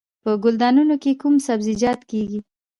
[0.23, 2.39] په ګلدانونو کې کوم سبزیجات کیږي؟